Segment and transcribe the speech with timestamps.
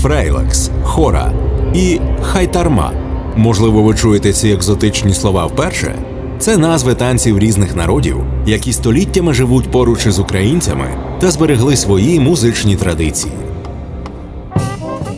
[0.00, 1.32] фрейлекс, хора
[1.74, 2.92] і хайтарма.
[3.36, 5.94] Можливо, ви чуєте ці екзотичні слова вперше.
[6.38, 8.16] Це назви танців різних народів,
[8.46, 10.84] які століттями живуть поруч із українцями
[11.20, 13.32] та зберегли свої музичні традиції.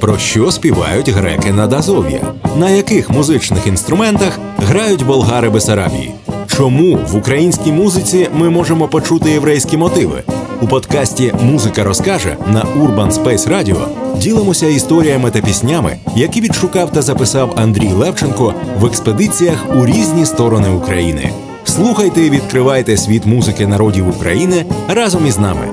[0.01, 2.21] Про що співають греки над Азов'я?
[2.57, 6.15] На яких музичних інструментах грають болгари Бесарабії?
[6.47, 10.23] Чому в українській музиці ми можемо почути єврейські мотиви?
[10.63, 13.89] У подкасті Музика розкаже на Urban Space Radio
[14.19, 20.71] ділимося історіями та піснями, які відшукав та записав Андрій Левченко в експедиціях у різні сторони
[20.71, 21.31] України.
[21.65, 25.69] Слухайте і відкривайте світ музики народів України разом із нами.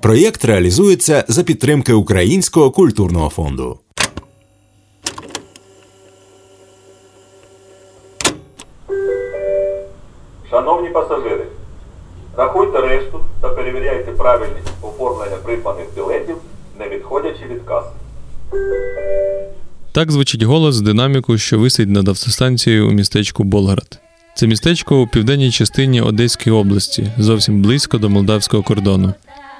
[0.00, 3.78] Проєкт реалізується за підтримки Українського культурного фонду.
[10.50, 11.46] Шановні пасажири,
[12.36, 16.36] рахуйте решту та перевіряйте правильність оформлення придбаних білетів,
[16.78, 17.90] не відходячи від каси.
[19.92, 23.98] Так звучить голос з динаміку, що висить над автостанцією у містечку Болград.
[24.34, 29.14] Це містечко у південній частині Одеської області, зовсім близько до молдавського кордону.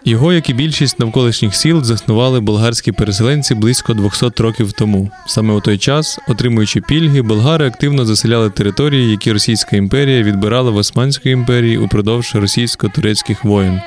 [0.09, 5.11] Його, як і більшість навколишніх сіл, заснували болгарські переселенці близько 200 років тому.
[5.27, 10.77] Саме у той час, отримуючи пільги, болгари активно заселяли території, які Російська імперія відбирала в
[10.77, 13.81] Османської імперії упродовж російсько-турецьких воєн.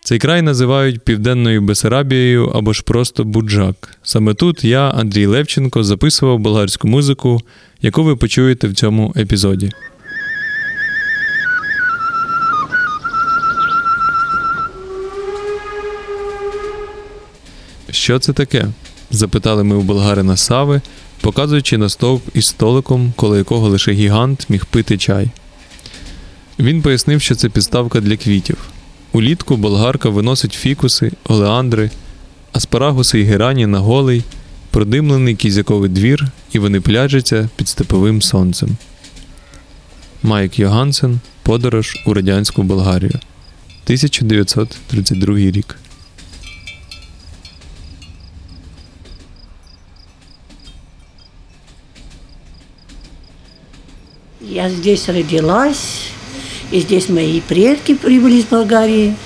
[0.00, 3.96] Цей край називають Південною Бесарабією або ж просто Буджак.
[4.02, 7.40] Саме тут я, Андрій Левченко, записував болгарську музику,
[7.82, 9.72] яку ви почуєте в цьому епізоді.
[18.02, 18.66] Що це таке?
[19.10, 20.80] запитали ми у болгарина Сави,
[21.20, 25.30] показуючи на стовп із столиком, коло якого лише гігант міг пити чай.
[26.58, 28.58] Він пояснив, що це підставка для квітів.
[29.12, 31.90] Улітку болгарка виносить фікуси, олеандри,
[32.52, 34.24] аспарагуси і герані на голий,
[34.70, 38.76] продимлений кізяковий двір, і вони пляжаться під степовим сонцем.
[40.22, 43.20] Майк Йогансен Подорож у радянську Болгарію.
[43.84, 45.76] 1932 рік.
[54.52, 56.10] Я здесь родилась,
[56.70, 59.16] и здесь мои предки прибыли из Болгарии.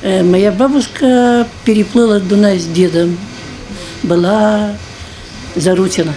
[0.00, 3.18] Э, Моя бабушка переплыла Дунай с дедом,
[4.04, 4.76] была
[5.56, 6.14] заручена.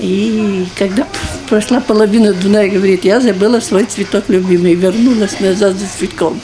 [0.00, 1.06] И когда
[1.48, 6.40] прошла половина Дуная, говорит, я забыла свой цветок любимый, вернулась назад за цветком.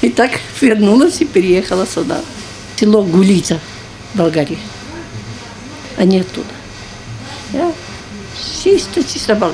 [0.00, 2.22] И так вернулась и переехала сюда.
[2.76, 3.60] Село Гулица,
[4.14, 4.56] Болгария.
[5.98, 6.48] Они оттуда.
[7.52, 7.74] Я
[8.64, 9.52] чисто, чисто.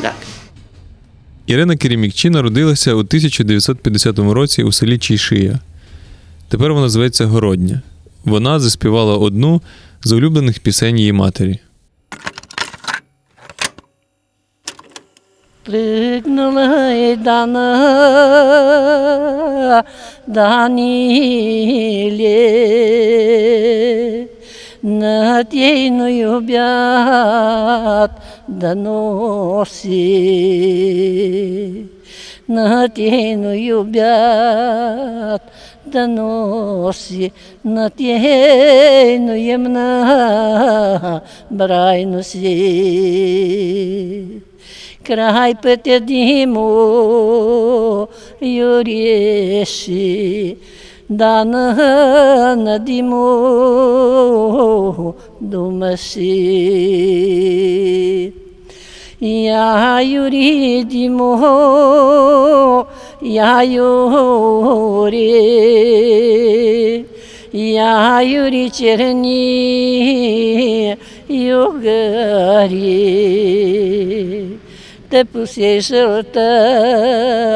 [1.46, 5.58] Ірина Керімікчі народилася у 1950 році у селі Чайшия.
[6.48, 7.82] Тепер вона зветься Городня.
[8.24, 9.62] Вона заспівала одну
[10.04, 11.58] з улюблених пісень її матері.
[17.24, 17.84] Дана
[20.26, 21.06] Даниле
[24.82, 28.10] над ейною бят
[28.48, 29.96] доноси
[32.48, 35.42] над ейною бят
[35.86, 37.32] доноси
[37.64, 41.20] над ейною мна
[41.50, 42.46] брайноси
[45.06, 46.68] край пътя димо
[48.42, 50.56] юриеши,
[51.08, 53.14] дана на димо
[55.40, 57.26] do Mashi.
[59.18, 62.86] Yayuri di moho,
[63.22, 63.96] yayuri,
[67.52, 69.40] yayuri cherni,
[71.32, 72.92] yogari,
[75.08, 76.44] te pusieshota,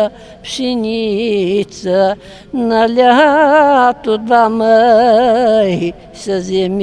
[0.08, 2.16] yayuri, пшеница,
[2.52, 6.80] на лято два май се земем.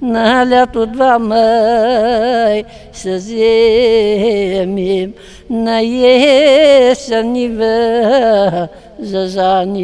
[0.00, 5.12] На лято два май се земем,
[5.50, 8.68] на есен нива
[8.98, 9.78] зажанем.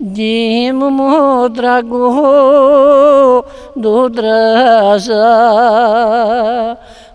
[0.00, 3.44] Димо му драго
[3.76, 5.16] до дража,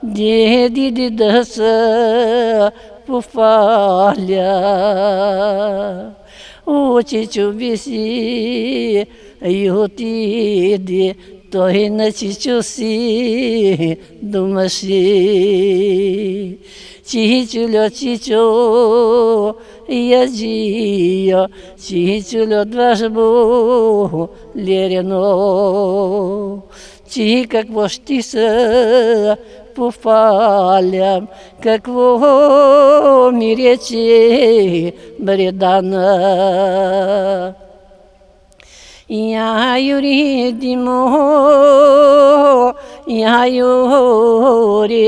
[0.06, 2.72] деди да са
[3.08, 4.52] пофаля.
[6.66, 9.06] Очи чубиси,
[9.46, 11.16] юти де
[11.52, 14.98] той на чичуси думаши.
[17.08, 19.56] Чичуло чичо,
[19.90, 21.48] я джио,
[21.88, 25.26] чичуло дважбу лерено.
[27.10, 29.38] Чи какво ще са
[29.76, 31.28] пофалям,
[31.64, 36.06] какво ми рече бредана.
[39.10, 41.06] Я юри димо,
[43.08, 45.04] я юри,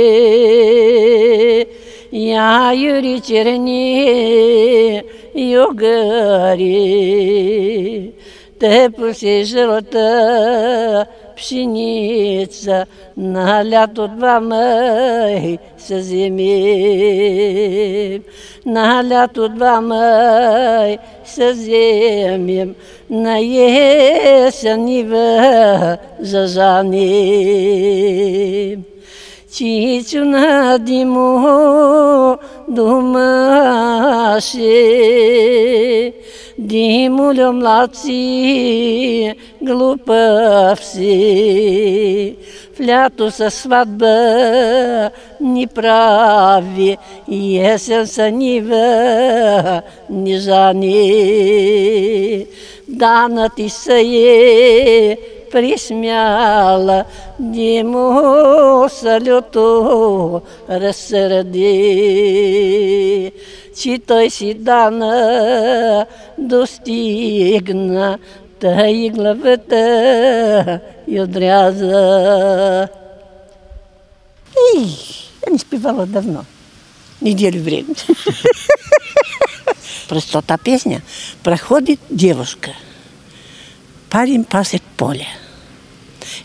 [2.11, 5.01] я юри черни,
[5.35, 6.77] югари.
[8.59, 11.05] Те посижалата
[11.37, 12.85] пшеница,
[13.17, 17.43] на лято два мъй се земим.
[18.65, 22.75] На лято два мъй се земим,
[23.09, 26.97] на есен нива зажаним.
[29.53, 32.37] Чичу на димо
[32.67, 34.51] думаше,
[36.67, 41.15] Димулю младши, глупавши,
[42.75, 46.97] в лято са сватба ни прави,
[47.73, 52.45] есен са нива ни жани.
[52.87, 55.17] Дана ти се е
[55.51, 57.05] присмяла,
[57.39, 61.71] Димо салюто разсърди
[63.81, 66.05] че той си дана
[66.37, 68.19] достигна,
[68.59, 72.89] та и главата и отряза.
[74.75, 74.85] Ей,
[75.47, 76.45] я не спевала давно,
[77.21, 77.95] неделю времени.
[80.09, 81.01] Простота песня.
[81.43, 82.71] Проходит девушка,
[84.09, 85.27] парень пасет поле.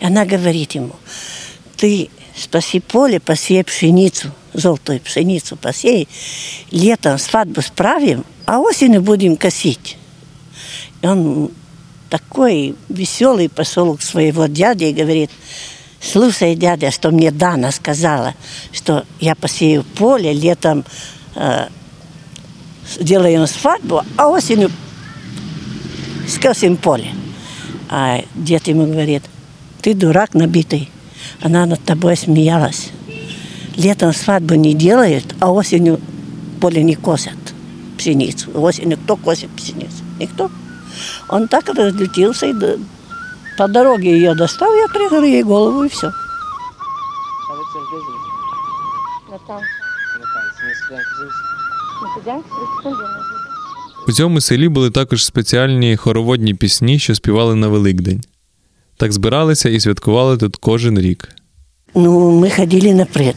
[0.01, 0.95] И она говорит ему,
[1.77, 6.09] ты спаси поле, посей пшеницу, желтую пшеницу посей,
[6.71, 9.97] летом свадьбу справим, а осенью будем косить.
[11.03, 11.51] И он
[12.09, 15.31] такой веселый пошел к своего дяде и говорит,
[16.01, 18.35] слушай, дядя, что мне Дана сказала,
[18.73, 20.85] что я посею поле, летом
[21.35, 21.69] э,
[22.99, 24.71] сделаем свадьбу, а осенью
[26.29, 27.11] скосим поле.
[27.95, 29.23] А дед ему говорит,
[29.83, 30.91] ты дурак набитый.
[31.43, 32.89] Она над тобой смеялась.
[33.77, 36.01] Летом свадьбу не делают, а осенью
[36.59, 37.37] поле не косят
[37.99, 38.49] пшеницу.
[38.59, 40.03] Осенью кто косит пшеницу?
[40.19, 40.51] Никто.
[41.29, 42.55] Он так разлетелся и
[43.59, 46.07] по дороге ее достал, я отрезал ей голову и все.
[46.07, 48.29] А ви це ж де живете?
[49.35, 49.61] А там,
[50.19, 53.52] На не сюди
[54.08, 58.24] У цьому селі були також спеціальні хороводні пісні, що співали на Великдень.
[58.98, 61.30] Так збиралися і святкували тут кожен рік.
[61.96, 63.36] Ну, мы ходили на пред.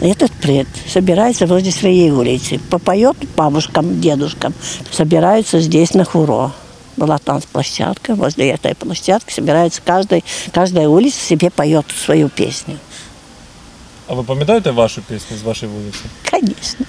[0.00, 2.58] Этот пред собирается возле своей улицы.
[2.70, 4.54] Попоет бабушкам, дедушкам.
[4.90, 6.52] Собираются здесь на хуро.
[6.96, 8.14] Была танцплощадка.
[8.14, 12.76] Возле этой площадки собирается каждый, каждая улица себе поет свою песню.
[14.06, 16.00] А ви пам'ятаєте вашу пісню з вашої вулиці?
[16.30, 16.86] Конечно.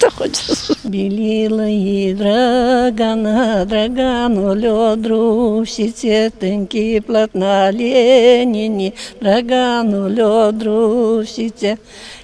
[0.00, 0.78] Что хочешь.
[0.82, 11.76] Белила и драгана, драгану лёдру, сетеньки плотна ленини, драгану лёдру, сете,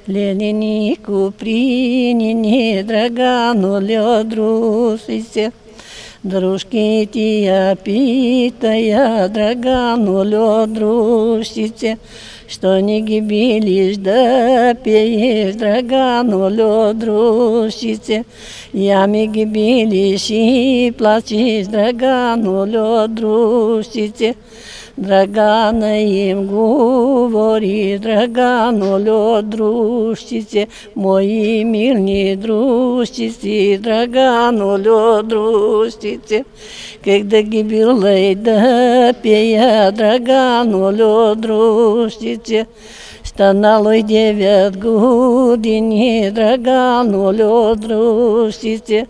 [0.07, 5.53] ленини купринини, драгану лёдру, сете.
[6.23, 11.99] Дружки тия питая, драгану лёдру, сете,
[12.49, 18.25] что не гибелишь, да пеешь, драгану лёдру, сете.
[18.73, 24.37] Ями гибелишь и плачешь, драгану лёдру, сете.
[24.97, 36.47] Драгана им говори, драгану лед дружите, мои мирные дружите, драгану лед дружите.
[37.05, 42.67] Когда гибелей да пея, драгану лед дружите,
[43.23, 49.09] Станало девять години, драгану лед дружите.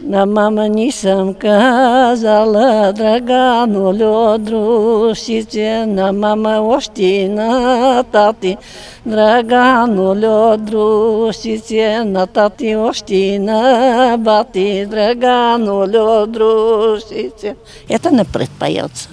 [0.00, 8.56] На мама nisam kazala, dragano ljodru sice, na mama oština tati,
[9.04, 17.56] dragano ljodru sice, na tati oština bati, dragano ljodru sice.
[17.88, 19.08] Это напред поется.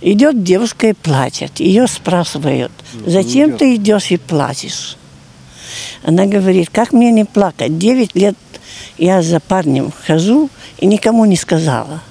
[0.00, 1.60] Идет девушка и плачет.
[1.60, 2.72] Ее спрашивают,
[3.06, 4.96] зачем ты идешь и плачешь?
[6.02, 7.78] Она говорит, как мне не плакать?
[7.78, 8.36] Девять лет
[8.98, 12.02] я за парнем хожу и никому не сказала.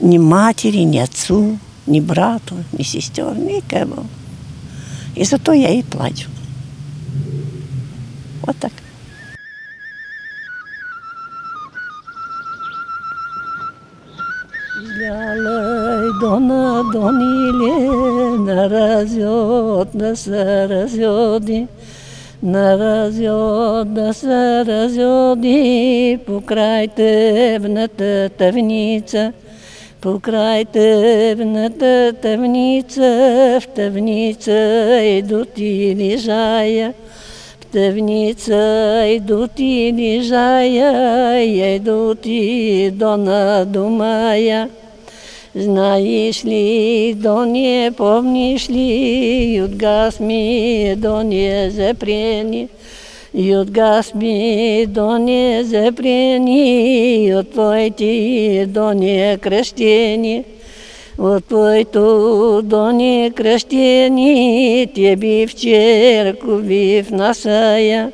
[0.00, 4.06] Ни матери, ни отцу, ни брату, ни сестер, никому.
[5.14, 6.28] И зато я и плачу.
[8.42, 8.72] Вот так.
[14.80, 20.16] Взялай дона дониле, на разъет, на
[22.40, 29.32] се разъеди, на разъет, да се разъеди, покрай тебната тъвница,
[30.00, 33.02] покрай тебната тъвница,
[33.60, 34.52] в тъвница
[35.02, 36.94] идут и лежая,
[37.60, 44.68] в тъвница идут и лежая, идут и дона думая.
[45.52, 52.68] Знаешь ли, до не помнишь ли, ют газ ми, до не запрени,
[53.32, 60.46] ют газ ми, до не запрени, ют твойти, до не крещени.
[61.16, 68.12] Вот твоето до не крещени, тебе в черкови в насая,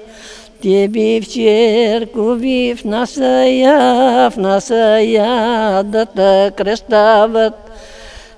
[0.66, 7.54] тебе в черкови в насая, в насая да те кръщават.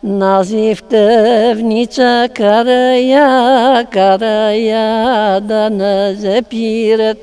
[0.02, 7.18] Назив тъвница карая, карая да не запират.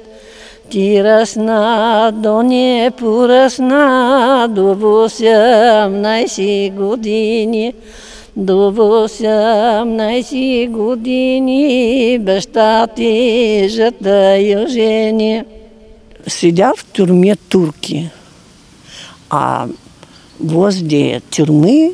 [0.69, 7.73] Ти ръсна до не поръсна до 18 години.
[8.35, 15.43] До 18 години баща ти жата жени.
[16.27, 18.09] Сидя в тюрьме турки,
[19.29, 19.67] а
[20.39, 21.93] возле тюрьмы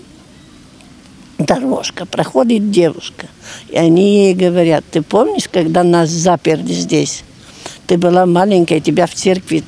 [1.38, 3.28] дорожка, проходит девушка.
[3.70, 7.24] И они ей говорят, ты помнишь, когда нас заперли здесь?
[7.86, 9.64] Ты была маленькая, тебя в церкви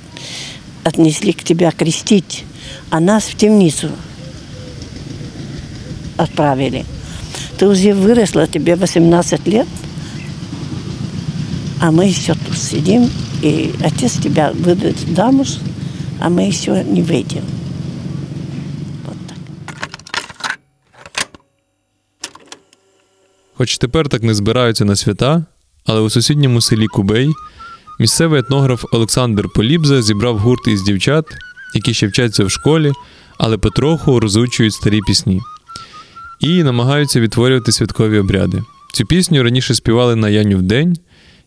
[0.83, 2.45] отнесли к тебя крестить,
[2.89, 3.89] а нас в темницу
[6.22, 6.84] отправили.
[7.58, 9.66] Ты уже выросла, тебе 18 лет,
[11.80, 13.10] а мы еще тут сидим,
[13.42, 15.58] и отец тебя выдает замуж,
[16.20, 17.44] а мы еще не выйдем.
[19.06, 20.58] Вот так.
[23.56, 25.44] Хоч тепер так не збираються на свята,
[25.84, 27.28] але у сусідньому селі Кубей
[27.98, 31.24] місцевий етнограф Олександр Полібза зібрав гурт із дівчат,
[31.74, 32.92] які ще вчаться в школі,
[33.38, 35.40] але потроху розучують старі пісні.
[36.43, 38.63] І намагаються відтворювати святкові обряди.
[38.93, 40.97] Цю пісню раніше співали на Янів день,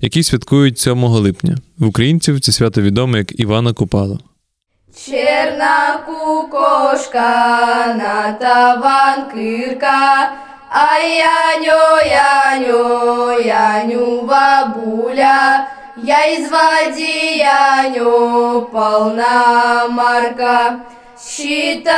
[0.00, 1.56] який святкують 7 липня.
[1.78, 4.18] В українців це свято відоме як Івана Купала.
[5.06, 7.20] Черна кукошка
[7.98, 10.32] на таван кирка,
[10.70, 15.66] а Яню, Яню, Яню бабуля,
[16.04, 20.76] я из води Яню полна марка.
[21.18, 21.96] Щита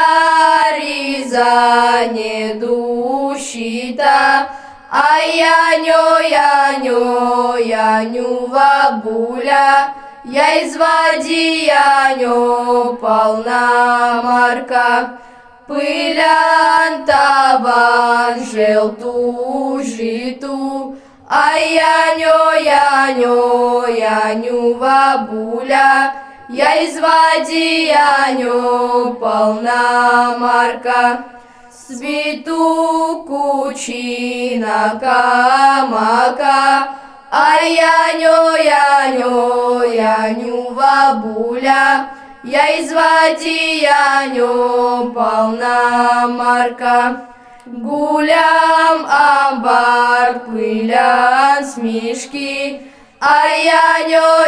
[0.78, 4.48] риза не душита,
[4.88, 9.92] а Яню, Яню, Яню бабуля,
[10.24, 15.18] я из води Яню полна марка.
[15.66, 20.96] Пылян табан желту житу,
[21.28, 31.24] а Яню, Яню, Яню бабуля, я из води Яню полна марка.
[31.70, 36.88] Світу кучина камака,
[37.30, 42.10] а Яню, Яню, Яню бабуля,
[42.44, 47.22] я из води Яню полна марка.
[47.66, 52.80] Гулям амбар, пылян смешки,
[53.20, 54.46] а Яню,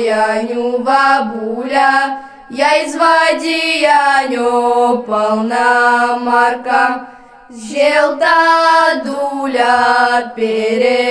[0.00, 7.08] Яню, бабуля, я из Яню полна марка.
[7.48, 11.06] Желта дуля перезряла,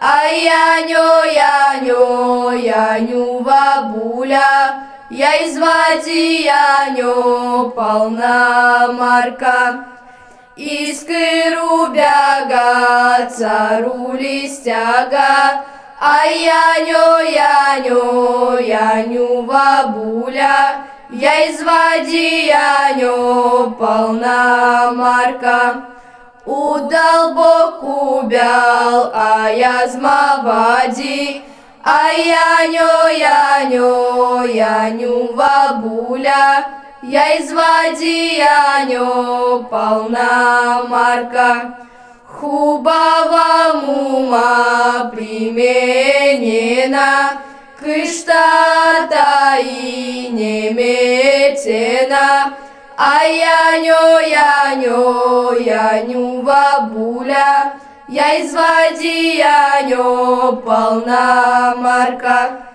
[0.00, 5.58] а Яню, Яню, Яню бабуля, я из
[6.06, 9.89] Яню полна марка.
[10.60, 15.64] Искру бяга, цару листяга,
[15.98, 25.86] а Яню, Яню, Яню бабуля, я из води Яню полна марка.
[26.44, 31.42] Удал Бог убял, а я змавади,
[31.82, 36.66] а Яню, Яню, Яню бабуля,
[37.02, 41.76] я из води Яню полна марка.
[42.26, 46.32] Хубава мума применена,
[47.78, 52.28] Кыштата и немецена,
[52.96, 57.74] а яню, яню, яню бабуля,
[58.08, 62.69] я из води яню полна марка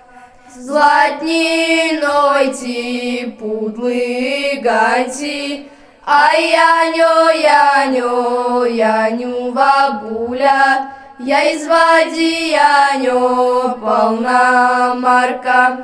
[0.55, 5.65] Златніной ті пудли ганці,
[6.05, 15.77] а яню, яню, яню бабуля, я из води яню полна марка.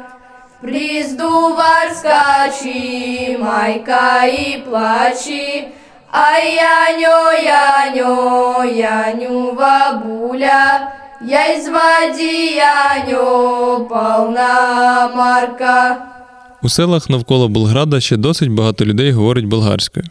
[0.59, 5.67] Приздувар скачи, майка и плачи,
[6.11, 10.93] а яню, яню, яню бабуля,
[11.24, 16.08] я из води яню полна марка.
[16.62, 20.06] У селах навколо Болграда ще досить багато людей говорить болгарською.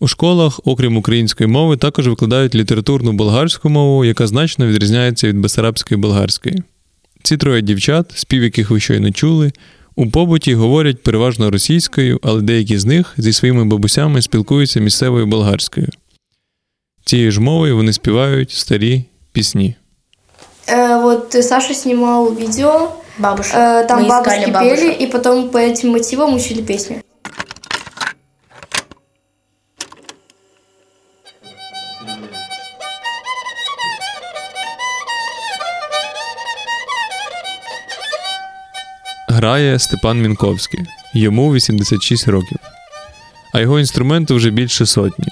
[0.00, 6.00] У школах, окрім української мови, також викладають літературну болгарську мову, яка значно відрізняється від бесарабської
[6.00, 6.62] болгарської.
[7.22, 9.52] Ці троє дівчат, спів яких ви щойно чули,
[9.96, 15.88] у побуті говорять переважно російською, але деякі з них зі своїми бабусями спілкуються місцевою болгарською.
[17.04, 19.74] Цією ж мовою вони співають старі пісні.
[20.67, 23.53] Э, вот Саша снимал видео, Бабушек.
[23.55, 25.01] э, там Мы бабушки искали пели, бабушек.
[25.01, 27.01] и потом по этим мотивам учили песни.
[39.29, 42.57] Грає Степан Мінковський, йому 86 років,
[43.53, 45.27] а його інструменту вже більше сотні.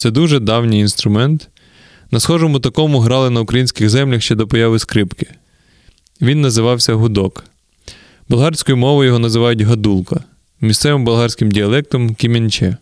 [0.00, 1.48] Це дуже давній інструмент.
[2.10, 5.26] На схожому такому грали на українських землях ще до появи скрипки.
[6.20, 7.44] Він називався гудок.
[8.28, 10.24] Болгарською мовою його називають гадулка,
[10.60, 12.76] місцевим болгарським діалектом кімінче.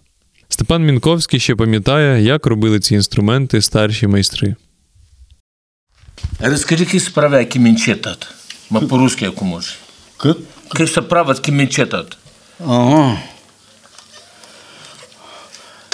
[0.49, 4.55] Степан Мінковський ще пам'ятає, як робили ці інструменти старші майстри.
[6.41, 8.29] Розкажи, як справа кімінчетат.
[8.71, 9.73] Ма по-русски, як може.
[10.79, 12.19] Як се правят кімінчетат?
[12.67, 13.19] Ага.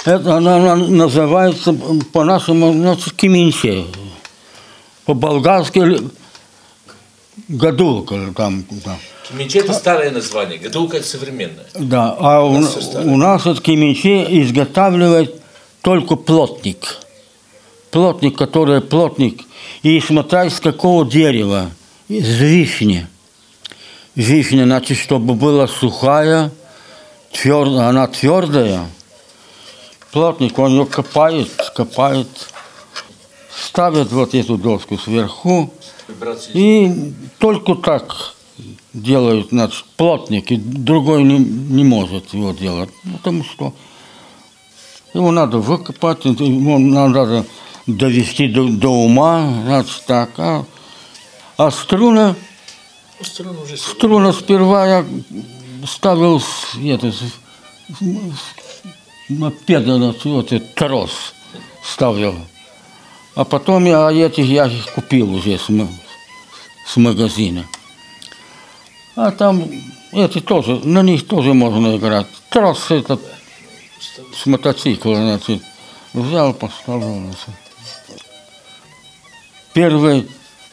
[0.05, 1.73] Это она, она называется
[2.13, 3.85] по-нашему значит, киминче.
[5.05, 6.09] По-болгарски ли-
[7.47, 8.63] гадулка там.
[8.83, 8.97] там.
[9.27, 11.65] Кімінчет– старое название, гадулка– современное.
[11.73, 13.13] Да, а у, нас всё старое.
[13.13, 15.41] у нас от киминче изготавливает
[15.81, 16.97] только плотник.
[17.89, 19.41] Плотник, который плотник.
[19.81, 21.71] И смотря из какого дерева.
[22.07, 23.07] Из вишни.
[24.13, 26.51] Вишня, значит, чтобы была сухая,
[27.31, 28.87] твердая, она твердая.
[30.15, 32.29] Плотник, он ее копает, копает,
[33.53, 35.73] ставит вот эту доску сверху,
[36.53, 38.33] и только так
[38.93, 43.73] делают, значит, плотник, и другой не, не может его делать, потому что
[45.13, 47.45] его надо выкопать, его надо
[47.85, 50.65] довести до, до ума, значит, так, а,
[51.57, 52.37] а струна,
[53.21, 55.05] Струна уже струна сперва я
[55.85, 56.41] ставил
[56.81, 57.13] это,
[59.29, 61.33] на педаль, вот этот трос
[61.83, 62.35] ставил.
[63.35, 65.67] А потом я этих я их купил уже с,
[66.87, 67.65] с магазина.
[69.15, 69.63] А там
[70.11, 72.27] эти тоже, на них тоже можно играть.
[72.49, 73.21] Трос этот
[74.33, 75.61] с мотоцикла, значит,
[76.13, 77.15] взял, поставил.
[77.15, 77.49] значит.
[79.73, 80.27] Первый,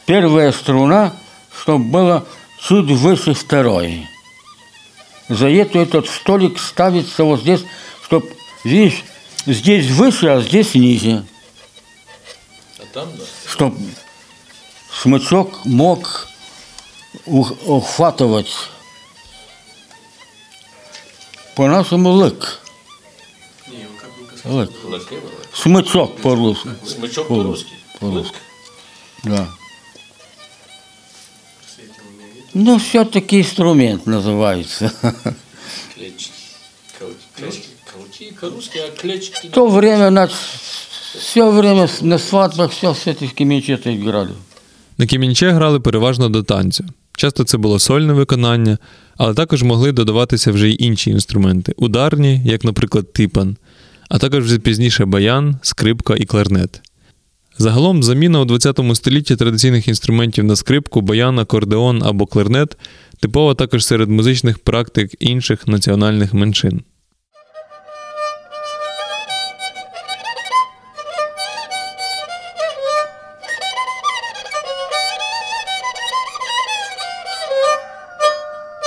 [0.05, 1.13] первая струна,
[1.61, 2.23] чтобы была
[2.61, 4.07] чуть выше второй.
[5.29, 7.65] За эту этот столик ставится вот здесь,
[8.05, 8.27] чтобы,
[8.63, 9.03] видишь,
[9.45, 11.25] здесь выше, а здесь ниже.
[12.79, 13.23] А там, да.
[13.49, 13.79] Чтобы
[15.01, 16.27] смычок мог
[17.25, 18.51] ух- ухватывать
[21.55, 22.59] по-нашему лык.
[24.45, 24.71] Лык.
[25.53, 26.69] Смычок по-русски.
[26.85, 27.69] Смычок По- по-русски.
[27.99, 28.35] По-русски.
[29.23, 29.47] Да.
[32.53, 34.91] Ну, все-таки инструмент называется.
[36.99, 37.51] Кау- кау-
[38.13, 40.29] В то время на
[41.17, 44.31] все время на свадьбах все с этих кемечета играли.
[44.97, 46.85] На кімінче грали переважно до танцю.
[47.17, 48.77] Часто це було сольне виконання,
[49.17, 53.57] але також могли додаватися вже й інші інструменти ударні, як, наприклад, типан,
[54.09, 56.81] а також вже пізніше баян, скрипка і кларнет.
[57.57, 62.77] Загалом заміна у ХХ столітті традиційних інструментів на скрипку, баян, акордеон або кларнет
[63.19, 66.81] типова також серед музичних практик інших національних меншин.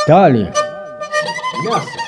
[0.06, 0.52] Stalin.
[1.64, 2.05] Nossa!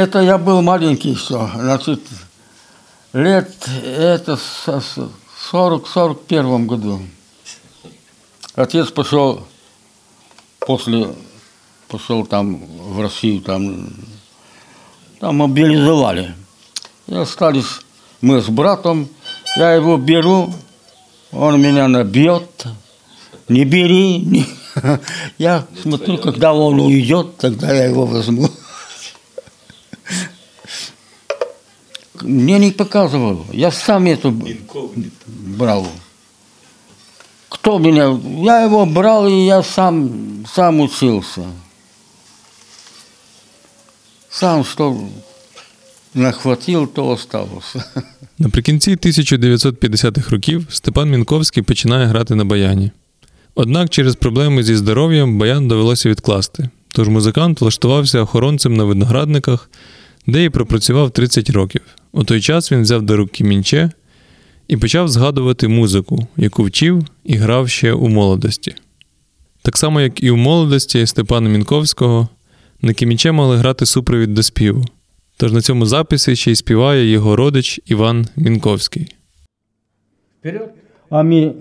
[0.00, 1.50] Это я был маленький все.
[1.54, 2.00] Значит,
[3.12, 4.68] лет это в
[5.52, 7.02] 40-41 году.
[8.54, 9.46] Отец пошел
[10.58, 11.14] после,
[11.86, 13.88] пошел там в Россию, там,
[15.20, 16.34] там мобилизовали.
[17.06, 17.80] И остались
[18.22, 19.06] мы с братом,
[19.58, 20.50] я его беру,
[21.30, 22.64] он меня набьет,
[23.50, 24.16] не бери.
[24.20, 24.46] не-
[25.36, 28.48] Я смотрю, когда он уйдет, тогда я его возьму.
[32.22, 33.46] Мне не показывал.
[33.52, 34.34] Я сам это
[35.26, 35.86] брал.
[37.48, 38.18] Кто меня?
[38.44, 41.42] Я его брал, и я сам, сам учился.
[44.30, 44.96] Сам что
[46.14, 47.76] нахватил, то осталось.
[48.38, 52.90] Наприкінці 1950-х років Степан Мінковський починає грати на баяні.
[53.54, 59.70] Однак через проблеми зі здоров'ям баян довелося відкласти, тож музикант влаштувався охоронцем на виноградниках,
[60.26, 61.82] де і пропрацював 30 років.
[62.12, 63.90] У той час він взяв до рук кімінче
[64.68, 68.74] і почав згадувати музику, яку вчив і грав ще у молодості.
[69.62, 72.28] Так само, як і у молодості Степана Мінковського,
[72.82, 74.84] на кімінче могли грати супровід до співу.
[75.36, 79.14] Тож на цьому записі ще й співає його родич Іван Мінковський.
[81.10, 81.54] А ми,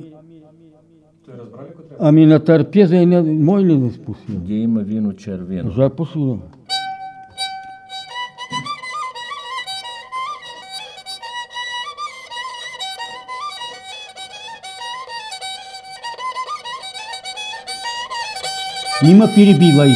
[2.00, 4.36] а ми на торпезе и на мой не спустил.
[4.36, 5.72] Діємо віну червину.
[18.99, 19.03] Уже пустил.
[19.03, 19.95] Мимо перебивай.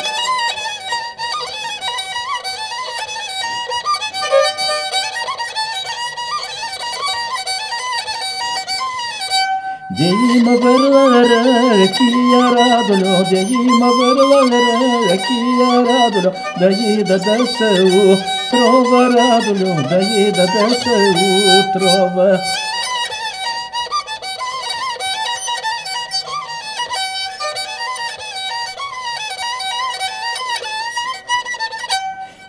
[9.99, 18.19] Deyim avırlara ki yaradılo Deyim avırlara ki yaradılo Dayi da da sevu
[18.51, 22.41] Trova radulo Dayi da da sevu Trova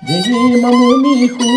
[0.07, 1.56] Deyim amu mihu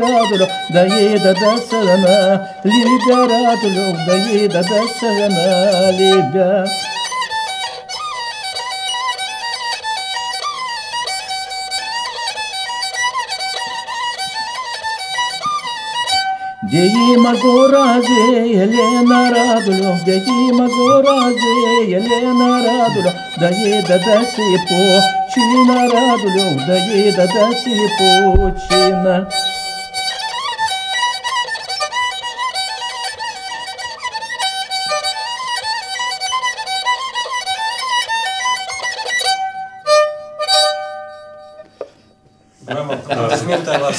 [0.00, 6.66] радулю, да ей да да сана, либя радулю, да ей да да сана, либя.
[16.62, 21.54] Деима горазе, Елена радулю, Деима горазе,
[21.86, 25.00] Елена радулю, да ей да да сипо,
[25.33, 29.29] чина радулю, да ей да да сипо, чина.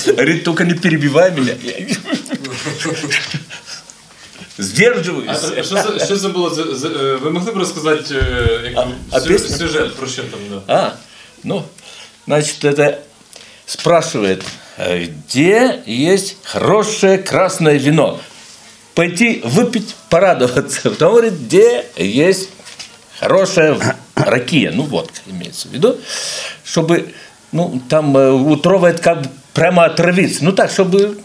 [0.07, 1.55] Говорит, только не перебивай меня.
[4.59, 5.67] Сдерживаюсь.
[5.67, 6.49] що, це, що це було?
[7.23, 8.15] Ви могли б розказати
[8.65, 9.57] як, а пісня?
[9.57, 10.41] сюжет про що там?
[10.51, 10.75] Да?
[10.75, 10.93] А,
[11.43, 11.67] ну,
[12.27, 13.03] значит, это
[13.67, 14.45] спрашивает,
[14.77, 18.21] э, где есть хорошее красное вино?
[18.95, 20.81] Пойти выпить, порадоваться.
[20.91, 22.51] Потом говорит, где есть
[23.19, 23.79] хорошая
[24.15, 25.99] ракия, ну водка имеется в виду,
[26.65, 27.13] чтобы,
[27.53, 31.19] ну, там э, утровывает как бы прямо отравиться, ну так, чтобы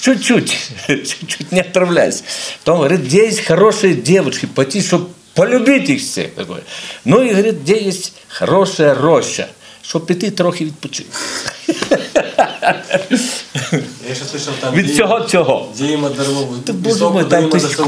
[0.00, 0.56] чуть-чуть,
[0.86, 2.22] чуть-чуть не отравляясь.
[2.64, 6.34] Потом говорит, где есть хорошие девушки, пойти, чтобы полюбить их всех.
[6.34, 6.62] Такое.
[7.04, 9.48] Ну и говорит, где есть хорошая роща,
[9.89, 11.09] щоб піти трохи відпочити.
[14.09, 15.73] Я ще слышав там Від цього цього.
[15.77, 16.57] Дієма дармову.
[16.57, 17.79] Та, боже мой, там тисяч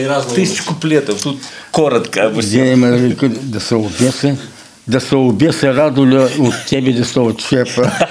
[0.00, 0.34] і разного.
[0.34, 1.38] тисяч куплетів, тут
[1.70, 2.20] коротко.
[2.20, 2.98] або Деима
[3.42, 4.38] до соубеса,
[4.86, 8.08] до соубеса радуля, у тебе до соучепа.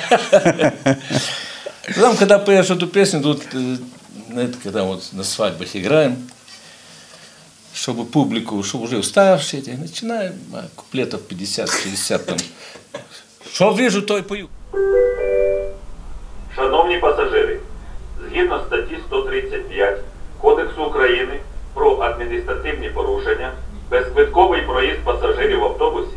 [1.96, 3.78] Там, когда поешь эту песню, тут, э,
[4.32, 6.18] знаете, когда вот на свадьбах играем,
[7.74, 12.38] чтобы публику, чтобы уже уставшие, эти, начинаем а, куплетов 50-60 там.
[13.55, 14.49] Что вижу, то и пою.
[16.57, 17.59] Шановні пасажири,
[18.29, 20.01] згідно статті 135
[20.41, 21.41] Кодексу України
[21.75, 23.53] про адміністративні порушення,
[23.91, 26.17] безквитковий проїзд пасажирів в автобусі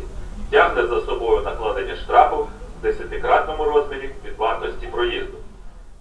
[0.50, 5.38] тягне за собою накладення штрафу в десятикратному розмірі від вартості проїзду.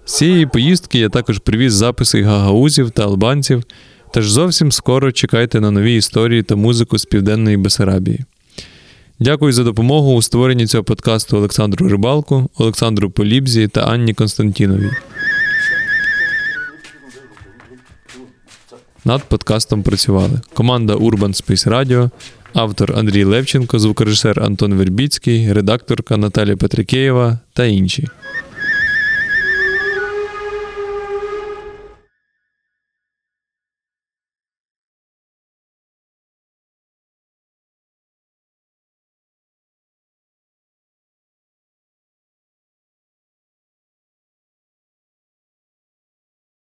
[0.05, 3.63] З цієї поїздки я також привіз записи гагаузів та албанців,
[4.13, 8.25] тож зовсім скоро чекайте на нові історії та музику з південної Бесарабії.
[9.19, 14.91] Дякую за допомогу у створенні цього подкасту Олександру Рибалку, Олександру Полібзі та Анні Константіновій.
[19.05, 22.09] Над подкастом працювали команда Urban Space Radio,
[22.53, 28.07] автор Андрій Левченко, звукорежисер Антон Вербіцький, редакторка Наталія Петрикеєва та інші.